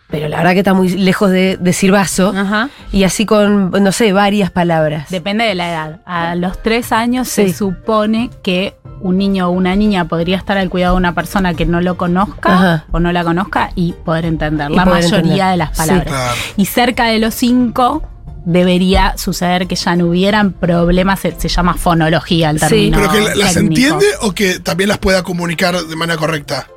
[0.08, 2.32] Pero la verdad que está muy lejos de decir vaso.
[2.36, 2.68] Ajá.
[2.92, 5.08] Y así con, no sé, varias palabras.
[5.10, 6.00] Depende de la edad.
[6.06, 7.48] A los tres años Sí.
[7.48, 11.52] se supone que un niño o una niña podría estar al cuidado de una persona
[11.54, 12.84] que no lo conozca Ajá.
[12.92, 15.50] o no la conozca y poder entender Y la poder mayoría entender.
[15.50, 15.76] de las Sí.
[15.76, 16.06] palabras.
[16.06, 16.34] Claro.
[16.56, 18.02] Y cerca de los cinco
[18.46, 22.66] debería suceder que ya no hubieran problemas, se, se llama fonología el Sí.
[22.68, 23.72] término Pero que la- las técnico.
[23.96, 26.68] entiende o que también las pueda comunicar de manera correcta.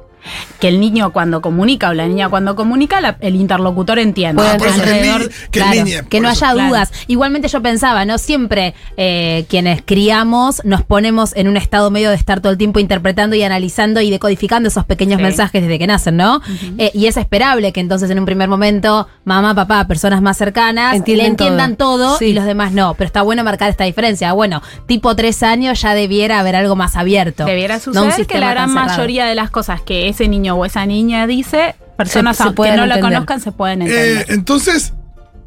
[0.60, 4.42] Que el niño cuando comunica o la niña cuando comunica, la- el interlocutor entiende.
[4.46, 6.46] Ah, por eso que el Alrededor- niño- que el Claro, que no eso.
[6.46, 6.70] haya Claro.
[6.70, 6.92] dudas.
[7.08, 8.18] Igualmente yo pensaba, ¿no?
[8.18, 12.80] Siempre eh, quienes criamos nos ponemos en un estado medio de estar todo el tiempo
[12.80, 15.24] interpretando y analizando y decodificando esos pequeños Sí.
[15.24, 16.42] mensajes desde que nacen, ¿no?
[16.78, 20.96] Eh, y es esperable que entonces en un primer momento mamá, papá, personas más cercanas
[20.96, 22.18] Entienden le entiendan todo, todo.
[22.18, 22.26] Sí.
[22.26, 22.94] y los demás no.
[22.96, 24.32] Pero está bueno marcar esta diferencia.
[24.34, 27.46] Bueno, tipo tres años ya debiera haber algo más abierto.
[27.46, 30.65] Debiera No suceder que sistema la gran mayoría de las cosas que ese niño o
[30.65, 34.25] esa niña dice, personas se aunque pueden no la conozcan se pueden Eh, entender.
[34.29, 34.93] entonces,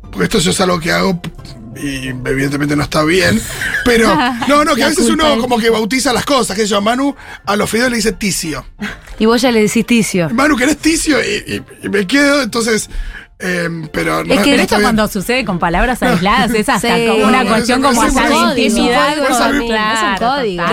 [0.02, 1.20] porque esto yo es algo que hago
[1.76, 3.40] y evidentemente no está bien,
[3.84, 4.14] pero
[4.48, 7.14] no, no, que a veces uno como que bautiza las cosas, que yo a Manu
[7.46, 8.64] a los fideos le dice ticio.
[9.18, 10.28] Y vos ya le decís ticio.
[10.30, 11.18] Manu, ¿querés ticio?
[11.20, 12.90] Y, y- y me quedo, entonces,
[13.38, 14.82] eh, pero no, Es que no esto bien.
[14.82, 17.06] cuando sucede con palabras aisladas es hasta Sí.
[17.08, 19.16] como una No, cuestión como hasta de intimidad.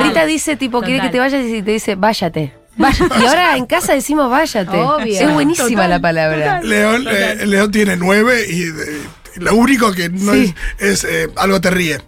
[0.03, 2.59] Rita dice, tipo, quiere que te vayas y te dice, váyate.
[3.21, 4.77] Y ahora en casa decimos váyate.
[4.77, 5.19] Obvio.
[5.21, 6.61] Es buenísima Total, la palabra.
[6.61, 8.71] León, eh, León tiene nueve y, eh,
[9.35, 10.53] y lo único que no Sí.
[10.79, 11.99] es, es, eh, algo te ríe.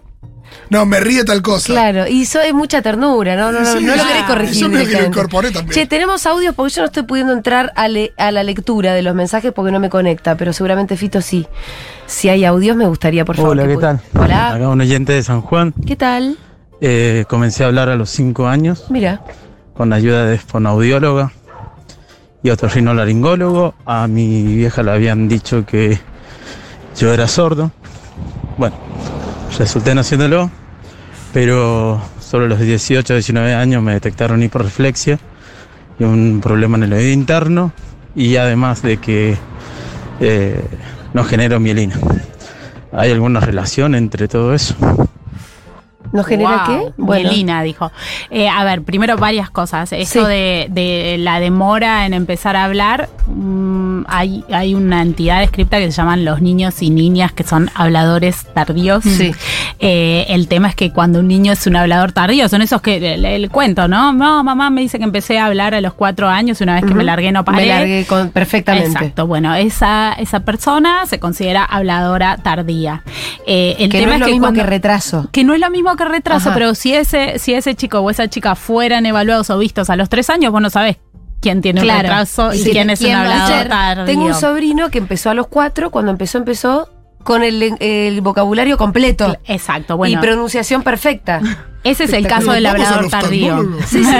[0.70, 1.66] No, me ríe tal cosa.
[1.66, 3.52] Claro, y eso es mucha ternura, ¿no?
[3.52, 4.56] No, no, Sí, no lo querés corregir.
[4.56, 5.74] Eso medio que lo incorporé también.
[5.74, 9.02] Che, tenemos audios porque yo no estoy pudiendo entrar a, le- a la lectura de
[9.02, 11.46] los mensajes porque no me conecta, pero seguramente Fito sí.
[12.06, 13.50] Si hay audios me gustaría, por favor.
[13.50, 14.00] Hola, ¿qué tal?
[14.18, 15.74] Hola, Acá un oyente de San Juan.
[15.86, 16.38] ¿qué tal?
[16.80, 19.22] Eh, comencé a hablar a los 5 años Mira,
[19.74, 21.32] con la ayuda de fonaudióloga
[22.42, 23.74] y otorrinolaringólogo.
[23.86, 25.98] A mi vieja le habían dicho que
[26.98, 27.70] yo era sordo.
[28.58, 28.76] Bueno,
[29.58, 30.50] resulté no haciéndolo,
[31.32, 35.18] pero solo los 18, 19 años me detectaron hiporreflexia
[35.98, 37.72] y un problema en el oído interno
[38.14, 39.36] y además de que
[40.20, 40.62] eh,
[41.14, 41.98] no genero mielina.
[42.92, 44.76] ¿Hay alguna relación entre todo eso?
[46.12, 47.02] ¿Nos genera Wow, qué?
[47.02, 47.90] Mielina, dijo.
[48.30, 49.92] Eh, a ver, primero varias cosas.
[49.92, 50.28] Esto Sí.
[50.30, 53.08] de, de la demora en empezar a hablar,
[54.08, 58.46] hay, hay una entidad descripta que se llaman los niños y niñas que son habladores
[58.54, 59.04] tardíos.
[59.04, 59.32] Sí.
[59.78, 63.14] Eh, el tema es que cuando un niño es un hablador tardío, son esos que
[63.14, 64.12] el, el cuento, ¿no?
[64.12, 66.84] No, mamá me dice que empecé a hablar a los cuatro años y una vez
[66.84, 67.58] que me largué no paré.
[67.62, 68.88] Me largué con- perfectamente.
[68.88, 73.02] Exacto, bueno, esa, esa persona se considera habladora tardía.
[73.46, 75.28] Eh, el Que tema no es lo que mismo cuando- que retraso.
[75.32, 76.54] que no es lo mismo que retraso, Ajá.
[76.58, 80.08] pero si ese, si ese chico o esa chica fueran evaluados o vistos a los
[80.08, 80.96] tres años, vos no sabés
[81.42, 81.98] quién tiene Claro.
[81.98, 84.04] un retraso y Sí, quién es un quién hablador tardío.
[84.06, 86.88] Tengo un sobrino que empezó a los cuatro, cuando empezó, empezó
[87.22, 89.36] con el, el vocabulario completo.
[89.46, 90.18] Exacto, bueno.
[90.18, 91.40] Y pronunciación perfecta.
[91.84, 93.58] ese es el caso del hablador tardío.
[93.86, 94.10] Sí, sí,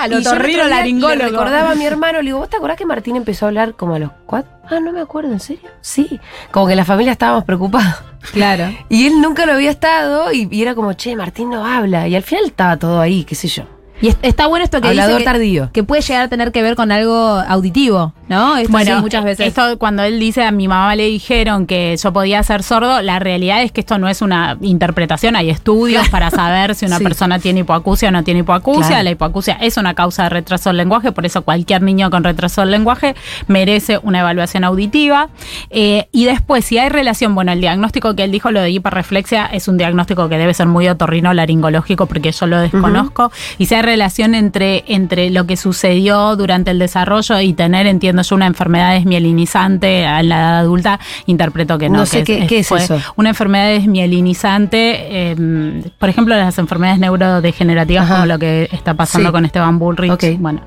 [0.00, 1.14] Al otorrinolaringólogo.
[1.16, 3.74] le recordaba a mi hermano, le digo, ¿vos te acordás que Martín empezó a hablar
[3.74, 4.50] como a los cuatro?
[4.68, 5.68] Ah, no me acuerdo, ¿en serio?
[5.80, 6.18] Sí.
[6.50, 7.94] Como que la familia estábamos preocupados.
[8.32, 8.74] Claro.
[8.88, 12.08] Y él nunca lo había estado y, y era como, che, Martín no habla.
[12.08, 13.62] Y al final estaba todo ahí, qué sé yo.
[14.00, 15.70] Y es- está bueno esto que Hablador dice que, tardío.
[15.72, 17.16] que puede llegar a tener que ver con algo
[17.48, 18.56] auditivo, ¿no?
[18.58, 19.46] Esto Bueno, sí, muchas veces.
[19.48, 23.18] Esto cuando él dice a mi mamá le dijeron que yo podía ser sordo, la
[23.18, 27.04] realidad es que esto no es una interpretación, hay estudios para saber si una Sí.
[27.04, 28.86] persona tiene hipoacusia o no tiene hipoacusia.
[28.88, 29.02] Claro.
[29.04, 32.60] La hipoacusia es una causa de retraso del lenguaje, por eso cualquier niño con retraso
[32.60, 33.14] del lenguaje
[33.46, 35.28] merece una evaluación auditiva.
[35.70, 39.46] Eh, y después, si hay relación, bueno, el diagnóstico que él dijo, lo de hiperreflexia,
[39.46, 43.30] es un diagnóstico que debe ser muy otorrinolaringológico porque yo lo desconozco.
[43.58, 48.22] Y si hay relación entre, entre lo que sucedió durante el desarrollo y tener, entiendo
[48.22, 52.00] yo, una enfermedad desmielinizante en la edad adulta, interpreto que no.
[52.00, 53.00] No sé que qué- qué es fue eso.
[53.16, 58.14] Una enfermedad desmielinizante, eh, por ejemplo, las enfermedades neurodegenerativas, Ajá.
[58.14, 59.32] como lo que está pasando Sí.
[59.32, 60.38] con Esteban Bullrich.
[60.38, 60.60] Bueno,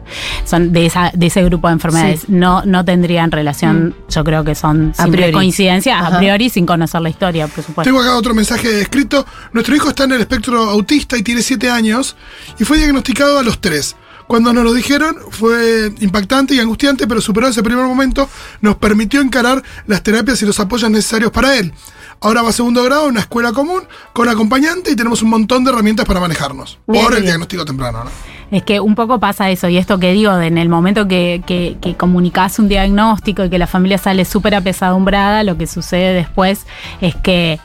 [0.45, 2.21] son de, esa, de ese grupo de enfermedades.
[2.21, 2.27] Sí.
[2.29, 5.33] No, no tendrían relación, yo creo que son A simples priori.
[5.33, 6.15] coincidencias, Ajá.
[6.15, 7.83] a priori, sin conocer la historia, por supuesto.
[7.89, 9.25] Tengo acá otro mensaje escrito.
[9.53, 12.15] Nuestro hijo está en el espectro autista y tiene 7 años
[12.59, 13.95] y fue diagnosticado a los 3.
[14.27, 18.29] Cuando nos lo dijeron fue impactante y angustiante, pero superó ese primer momento,
[18.61, 21.73] nos permitió encarar las terapias y los apoyos necesarios para él.
[22.21, 25.63] Ahora va a segundo grado en una escuela común con acompañante y tenemos un montón
[25.63, 26.77] de herramientas para manejarnos.
[26.85, 27.31] Bien, por el bien.
[27.31, 28.11] diagnóstico temprano, ¿no?
[28.51, 31.43] Es que un poco pasa eso, y esto que digo, de en el momento que,
[31.45, 36.13] que, que comunicas un diagnóstico y que la familia sale súper apesadumbrada, lo que sucede
[36.13, 36.65] después
[36.99, 37.59] es que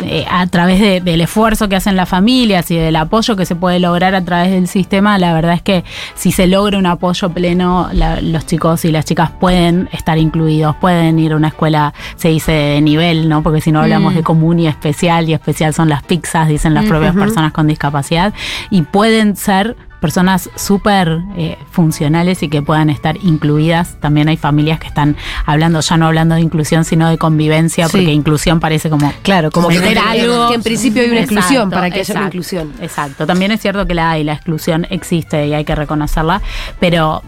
[0.00, 3.54] eh, a través de- del esfuerzo que hacen las familias y del apoyo que se
[3.54, 7.30] puede lograr a través del sistema, la verdad es que si se logra un apoyo
[7.30, 11.94] pleno, la- los chicos y las chicas pueden estar incluidos, pueden ir a una escuela,
[12.16, 13.42] se dice de nivel, ¿no?
[13.42, 14.16] Porque si no hablamos Mm.
[14.16, 18.32] de común y especial, y especial son las pizzas, dicen las propias personas con discapacidad,
[18.70, 23.96] y pueden ser personas súper eh, funcionales y que puedan estar incluidas.
[24.00, 27.92] También hay familias que están hablando, ya no hablando de inclusión, sino de convivencia, Sí.
[27.98, 30.48] porque inclusión parece como Claro, como que, algo.
[30.48, 32.72] que en principio hay una Exacto, exclusión para que haya una exacto, inclusión.
[32.80, 33.26] Exacto.
[33.26, 36.40] También es cierto que la hay, la exclusión existe y hay que reconocerla,
[36.78, 37.22] pero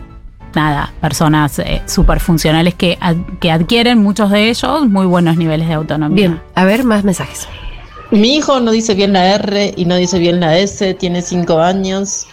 [0.55, 5.69] nada, personas eh, súper funcionales que, ad- que adquieren, muchos de ellos, muy buenos niveles
[5.69, 6.15] de autonomía.
[6.29, 7.49] Bien, a ver, más mensajes.
[8.11, 11.61] Mi hijo no dice bien la R y no dice bien la S, tiene cinco
[11.61, 12.27] años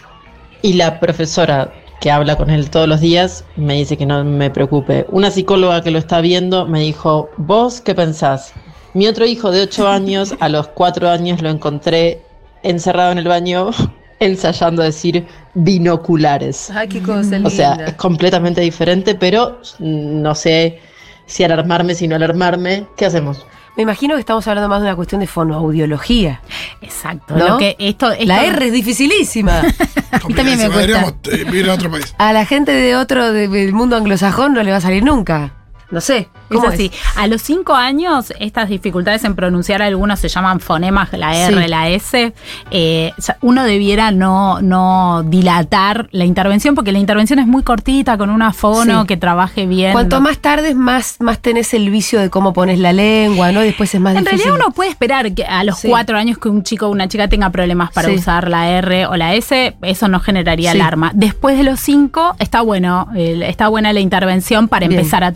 [0.62, 4.50] y la profesora que habla con él todos los días me dice que no me
[4.50, 5.06] preocupe.
[5.10, 8.52] Una psicóloga que lo está viendo me dijo, ¿vos qué pensás?
[8.94, 12.22] Mi otro hijo de ocho años, a los cuatro años lo encontré
[12.62, 13.70] encerrado en el baño
[14.18, 16.70] ensayando a decir binoculares.
[16.70, 20.78] Ay, qué cosa O sea, es completamente diferente, pero no sé
[21.26, 22.86] si alarmarme, si no alarmarme.
[22.96, 23.46] ¿Qué hacemos?
[23.76, 26.40] Me imagino que estamos hablando más de una cuestión de fonoaudiología.
[26.82, 27.36] Exacto.
[27.36, 27.48] ¿No?
[27.48, 29.62] Lo que esto, esto- La R es dificilísima.
[30.36, 31.14] también me cuesta.
[31.30, 32.14] Eh, otro país.
[32.18, 35.54] A la gente de otro de- del mundo anglosajón no le va a salir nunca.
[35.90, 36.28] No sé.
[36.48, 36.90] ¿Cómo es así.
[37.16, 41.68] A los cinco años, estas dificultades en pronunciar algunos se llaman fonemas, la R, Sí.
[41.68, 42.32] la S.
[42.72, 48.30] eh, uno debiera no, no dilatar la intervención, porque la intervención es muy cortita, con
[48.30, 49.06] una fono Sí.
[49.08, 49.92] que trabaje bien.
[49.92, 53.60] Cuanto No- más tarde, más, más tenés el vicio de cómo pones la lengua, ¿no?
[53.60, 54.44] Después es más En difícil.
[54.46, 55.88] realidad uno puede esperar que a los Sí.
[55.88, 59.16] cuatro años que un chico o una chica tenga problemas para usar la R o
[59.16, 61.10] la S, eso no generaría alarma.
[61.14, 64.98] Después de los cinco, está bueno, el- está buena la intervención para Bien.
[65.00, 65.32] empezar a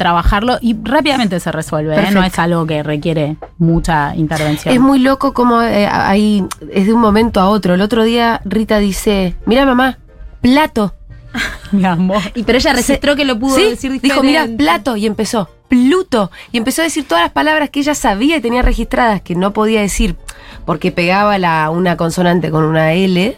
[0.61, 2.11] y rápidamente se resuelve, ¿eh?
[2.13, 4.75] No es algo que requiere mucha intervención.
[4.75, 7.75] Es muy loco como eh, ahí es de un momento a otro.
[7.75, 9.99] El otro día Rita dice, mira mamá,
[10.41, 10.95] plato.
[11.73, 12.23] mi amor.
[12.35, 14.63] Y pero ella registró que lo pudo Sí, decir dijo, mira, diferente.
[14.65, 16.31] plato y empezó, Pluto.
[16.53, 19.53] Y empezó a decir todas las palabras que ella sabía y tenía registradas, que no
[19.53, 20.17] podía decir
[20.65, 23.37] porque pegaba la, una consonante con una L.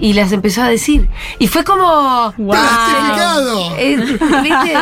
[0.00, 1.08] Y las empezó a decir.
[1.38, 2.32] Y fue como...
[2.36, 3.76] ¡Plastificado!
[3.78, 3.96] Eh,
[4.42, 4.74] ¿viste?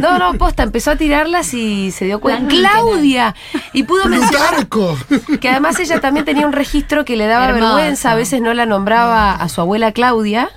[0.00, 2.48] No, no, posta, empezó a tirarlas y se dio cuenta.
[2.48, 3.34] Claudia.
[3.72, 4.98] Y pudo mencionar ¡Plutarco!
[5.40, 8.12] que además ella también tenía un registro que le daba vergüenza.
[8.12, 10.50] A veces no la nombraba a su abuela Claudia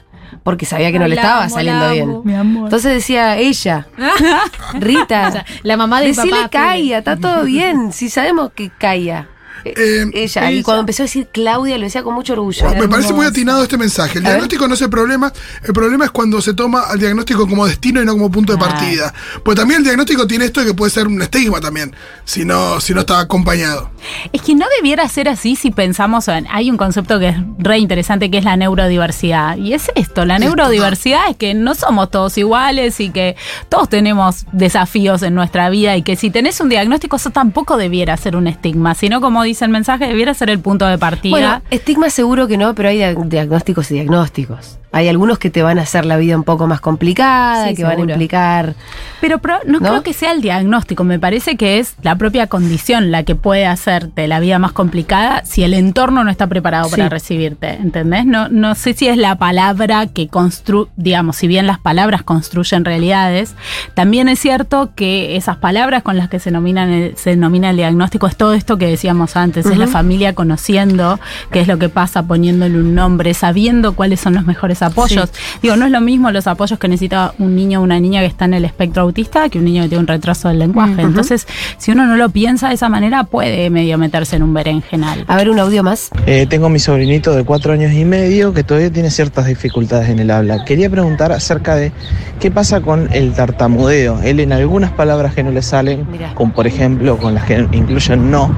[0.44, 2.22] porque sabía que no le La estaba amo, saliendo bien.
[2.24, 2.64] Mi amor.
[2.66, 3.88] Entonces decía ella,
[4.74, 8.70] Rita, O sea, la mamá de decile papá, Calla, está todo bien, si sabemos que
[8.70, 9.28] Calla.
[9.66, 10.52] Eh, Eh, ella.
[10.52, 12.66] Y cuando empezó a decir Claudia lo decía con mucho orgullo.
[12.66, 14.20] Bueno, me parece muy atinado este mensaje.
[14.20, 14.34] El A ver.
[14.38, 15.32] diagnóstico no es el problema.
[15.64, 18.64] El problema es cuando se toma al diagnóstico como destino y no como punto de
[18.64, 18.68] Ah.
[18.68, 19.14] partida.
[19.44, 21.94] Pues también el diagnóstico tiene esto de que puede ser un estigma también,
[22.26, 23.90] si no, si no está acompañado.
[24.32, 26.48] Es que no debiera ser así si pensamos en.
[26.52, 29.58] Hay un concepto que es re interesante que es la neurodiversidad.
[29.58, 33.36] Y es esto: la Sí, neurodiversidad es que no somos todos iguales y que
[33.70, 38.16] todos tenemos desafíos en nuestra vida y que si tenés un diagnóstico, eso tampoco debiera
[38.18, 41.32] ser un estigma, sino como dice el mensaje, debiera ser el punto de partida.
[41.32, 44.80] Bueno, estigma seguro que no, pero hay dia- diagnósticos y diagnósticos.
[44.92, 47.84] Hay algunos que te van a hacer la vida un poco más complicada, Sí, que
[47.84, 48.12] van a seguro.
[48.14, 48.74] implicar.
[49.22, 49.88] Pero pro- no, ¿No?
[49.90, 53.66] creo que sea el diagnóstico, me parece que es la propia condición la que puede
[53.68, 56.92] hacerte la vida más complicada si el entorno no está preparado Sí.
[56.96, 58.26] para recibirte, ¿entendés?
[58.26, 62.84] No, no sé si es la palabra que construye, digamos, si bien las palabras construyen
[62.86, 63.56] realidades,
[63.94, 67.78] también es cierto que esas palabras con las que se, nominan el- se denomina el
[67.78, 71.20] diagnóstico es todo esto que decíamos antes, es la familia conociendo
[71.52, 75.30] qué es lo que pasa, poniéndole un nombre, sabiendo cuáles son los mejores apoyos.
[75.62, 78.28] Digo, no es lo mismo los apoyos que necesita un niño o una niña que
[78.28, 81.02] está en el espectro autista que un niño que tiene un retraso del lenguaje.
[81.02, 85.26] Entonces, si uno no lo piensa de esa manera, puede medio meterse en un berenjenal.
[85.28, 86.10] A ver, un audio más.
[86.26, 90.20] Eh, tengo mi sobrinito de cuatro años y medio que todavía tiene ciertas dificultades en
[90.20, 90.66] el habla.
[90.66, 91.92] Quería preguntar acerca de
[92.40, 94.22] qué pasa con el tartamudeo.
[94.22, 96.34] Él en algunas palabras que no le salen, Mirá.
[96.36, 98.54] como por ejemplo con las que incluyen no,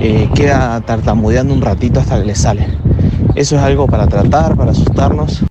[0.00, 2.66] eh, queda tartamudeando un ratito hasta que le sale.
[3.36, 5.44] Eso es algo para tratar, para asustarnos.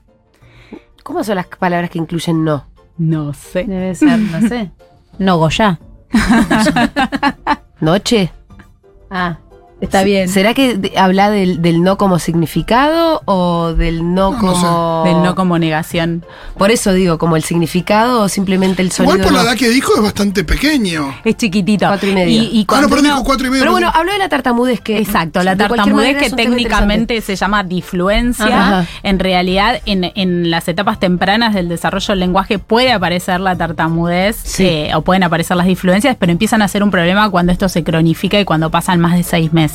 [1.04, 2.66] ¿Cómo son las palabras que incluyen no?
[2.98, 3.64] No sé.
[3.66, 4.72] Debe ser, no sé.
[5.18, 5.80] No, Goya.
[7.80, 8.34] ¿Noche?
[9.10, 9.38] Ah,
[9.86, 10.30] está bien.
[10.30, 15.04] ¿Será que habla del, del no como significado o del no, No, no como.
[15.06, 16.24] Del no como negación.
[16.58, 19.16] Por eso digo, como el significado o simplemente el sonido.
[19.16, 21.16] Igual por la edad que dijo es bastante pequeño.
[21.24, 21.88] Es chiquitito.
[21.88, 22.42] Cuatro y medio.
[22.44, 23.62] Y, y Ah, no, pero uno- dijo cuatro y medio.
[23.62, 24.98] Pero no bueno, habló de la tartamudez que.
[24.98, 28.46] Exacto, la tartamudez que técnicamente se llama difluencia.
[28.46, 28.86] Ajá.
[29.04, 34.36] En realidad, en, en las etapas tempranas del desarrollo del lenguaje puede aparecer la tartamudez
[34.44, 34.66] Sí.
[34.66, 37.84] eh, o pueden aparecer las difluencias, pero empiezan a ser un problema cuando esto se
[37.84, 39.75] cronifica y cuando pasan más de seis meses.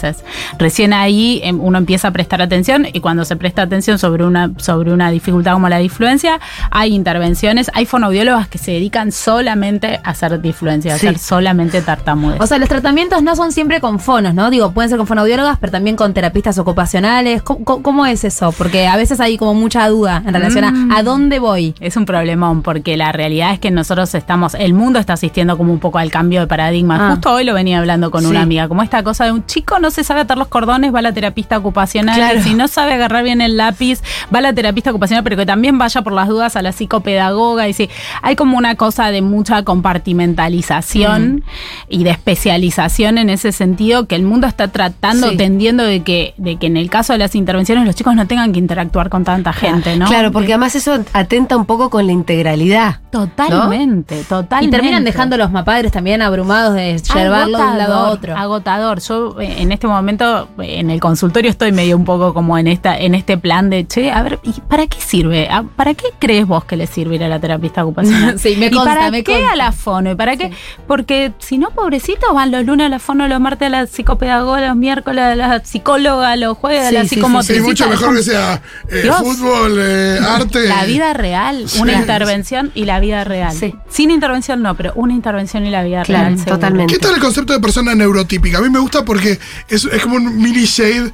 [0.59, 4.51] Recién ahí em, uno empieza a prestar atención y cuando se presta atención sobre una,
[4.59, 10.11] sobre una dificultad como la difluencia, hay intervenciones, hay fonoaudiólogas que se dedican solamente a
[10.11, 11.07] hacer difluencia, a Sí.
[11.07, 12.41] hacer solamente tartamudez.
[12.41, 14.51] O sea, los tratamientos no son siempre con fonos, ¿no?
[14.51, 17.43] Digo, pueden ser con fonoaudiólogas, pero también con terapistas ocupacionales.
[17.43, 18.53] ¿Cómo, es eso?
[18.53, 21.75] Porque a veces hay como mucha duda en relación a a dónde voy.
[21.81, 25.73] Es un problemón porque la realidad es que nosotros estamos, el mundo está asistiendo como
[25.73, 26.99] un poco al cambio de paradigma.
[27.01, 27.11] Ah.
[27.13, 28.27] Justo hoy lo venía hablando con Sí.
[28.29, 30.99] una amiga, como esta cosa de un chico no se sabe atar los cordones, va
[31.01, 32.43] a la terapista ocupacional, Claro.
[32.43, 34.01] si no sabe agarrar bien el lápiz,
[34.35, 37.69] va a la terapista ocupacional, pero que también vaya por las dudas a la psicopedagoga.
[37.69, 37.89] Y sí,
[38.23, 41.45] hay como una cosa de mucha compartimentalización
[41.89, 45.37] y de especialización en ese sentido que el mundo está tratando, Sí.
[45.37, 48.53] tendiendo de que, de que en el caso de las intervenciones los chicos no tengan
[48.53, 50.07] que interactuar con tanta gente, ¿no?
[50.07, 53.01] Claro, porque además eso atenta un poco con la integralidad.
[53.11, 54.67] Totalmente, totalmente.
[54.67, 58.37] Y terminan dejando los mapadres también abrumados de llevarlo de un lado a otro.
[58.37, 59.01] Agotador.
[59.01, 62.99] Yo eh, en este momento en el consultorio estoy medio un poco como en esta
[62.99, 65.49] en este plan de, che, a ver, ¿y para qué sirve?
[65.49, 68.39] ¿A- ¿Para qué crees vos que le servirá a la terapista ocupacional?
[68.39, 69.53] Sí, me ¿Y consta, para me qué consta.
[69.53, 70.11] a la fono?
[70.11, 70.51] ¿Y para qué?
[70.87, 74.61] Porque si no, pobrecitos, van los lunes a la fono, los martes a la psicopedagoga,
[74.69, 77.55] los miércoles a la psicóloga, los jueves a Sí, la sí, sí.
[77.55, 79.17] Sí, mucho mejor que sea eh, Dios.
[79.19, 80.67] fútbol, eh, arte.
[80.69, 81.99] La vida real, una Sí.
[82.01, 83.53] intervención y la la vida real.
[83.55, 83.73] Sí.
[83.89, 86.39] Sin intervención no, pero una intervención y la vida Claro, real.
[86.39, 86.57] seguro.
[86.57, 86.93] totalmente.
[86.93, 88.59] ¿Qué tal el concepto de persona neurotípica?
[88.59, 91.13] A mí me gusta porque es, es como un mini shade.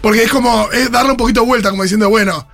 [0.00, 2.48] porque es como es darle un poquito vuelta, como diciendo, bueno.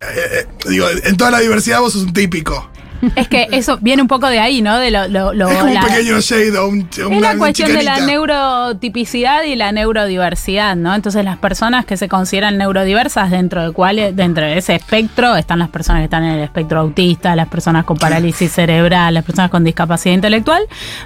[0.00, 2.70] eh, eh, digo, en toda la diversidad vos sos un típico.
[3.14, 4.76] Es que eso viene un poco de ahí, ¿no?
[4.78, 7.38] De lo, lo- lo- es como la- un pequeño shade o un, Es una- la
[7.38, 10.94] cuestión de la neurotipicidad y la neurodiversidad, ¿no?
[10.94, 15.58] Entonces las personas que se consideran neurodiversas dentro de cuál dentro de ese espectro están
[15.58, 19.50] las personas que están en el espectro autista, las personas con parálisis cerebral, las personas
[19.50, 20.62] con discapacidad intelectual.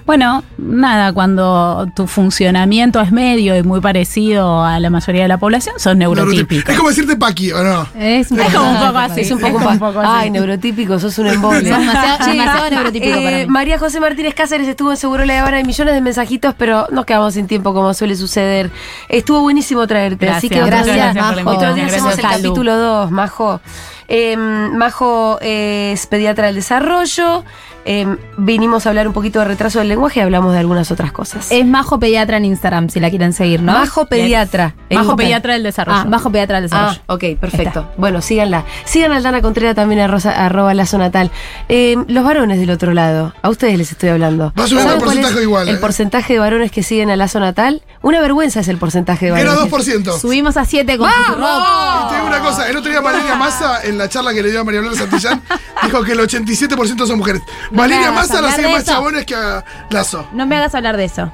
[0.06, 5.38] Bueno, nada, cuando tu funcionamiento es medio y muy parecido a la mayoría de la
[5.38, 6.70] población, son neurotípicos.
[6.70, 7.86] Es como decirte Paqui, ¿o no?
[7.98, 9.20] Es, un Es poco- como un poco así.
[9.20, 10.08] Es un poco, como pa- un poco así.
[10.12, 11.72] Ay, neurotípico, sos un embole.
[11.86, 13.46] Demasiado- demasiado neurotípico para mí.
[13.46, 15.56] María José Martínez Cáceres estuvo en Seguro La Habana.
[15.58, 18.70] Hay millones de mensajitos, pero nos quedamos sin tiempo, como suele suceder.
[19.08, 20.28] Estuvo buenísimo traerte.
[20.28, 21.50] así que Gracias, gracias, Majo.
[21.56, 23.60] otro día Gracias, hacemos el capítulo 2, Majo.
[24.08, 27.44] Eh, Majo es pediatra del desarrollo.
[27.84, 31.10] Eh, vinimos a hablar un poquito de retraso del lenguaje y hablamos de algunas otras
[31.10, 31.50] cosas.
[31.50, 33.72] Es Majo Pediatra en Instagram, si la quieren seguir, ¿no?
[33.72, 34.76] Majo pediatra.
[34.88, 35.16] Instagram.
[35.16, 35.98] pediatra del desarrollo.
[35.98, 37.00] Ah, Majo Pediatra del Ah, Desarrollo.
[37.34, 37.90] ok, perfecto.
[37.96, 38.64] Bueno, síganla.
[38.84, 41.32] Sigan a Aldana Contreras también a rosa, arroba lazo natal.
[41.68, 44.52] Eh, los varones del otro lado, a ustedes les estoy hablando.
[44.56, 45.78] Va subiendo ¿Saben el porcentaje igual, El eh?
[45.78, 47.82] porcentaje de varones que siguen a lazo natal.
[48.02, 49.72] Una vergüenza es el porcentaje de Era varones.
[49.72, 50.20] 2%.
[50.20, 51.10] Subimos a 7 con.
[51.10, 54.50] Y te digo una cosa, el otro día Valeria Massa, en la charla que le
[54.50, 55.42] dio a María Blanca Santillán,
[55.84, 57.42] dijo que el 87% son mujeres.
[57.70, 58.92] No Valeria Massa la de más eso.
[58.92, 60.26] chabones que a Lazo.
[60.32, 61.30] No me hagas hablar de eso.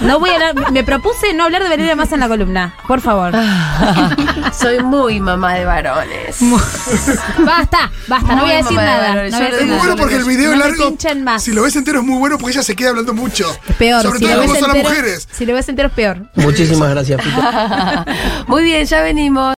[0.00, 2.74] No voy a hablar, me propuse no hablar de Valeria más en la columna.
[2.86, 3.32] Por favor.
[4.58, 6.36] Soy muy mamá de varones.
[7.44, 9.14] Basta, basta, no voy a decir de nada.
[9.14, 11.42] No voy a Es muy bueno porque el video No largo, más.
[11.42, 13.44] si lo ves entero es muy bueno porque ella se queda hablando mucho.
[13.78, 15.28] Peor, Sobre si todo cómo son las mujeres.
[15.30, 16.18] Si lo ves entero es peor.
[16.34, 17.36] Muchísimas gracias, Fito.
[18.46, 19.54] Muy bien, ya venimos.